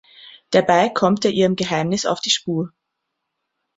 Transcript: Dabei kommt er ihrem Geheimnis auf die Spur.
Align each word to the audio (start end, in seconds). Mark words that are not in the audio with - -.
Dabei 0.49 0.89
kommt 0.89 1.25
er 1.25 1.31
ihrem 1.31 1.55
Geheimnis 1.55 2.07
auf 2.07 2.21
die 2.21 2.31
Spur. 2.31 2.73